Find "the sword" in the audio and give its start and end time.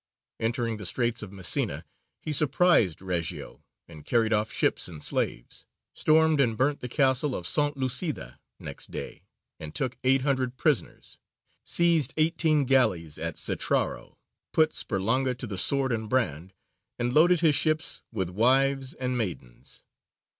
15.45-15.91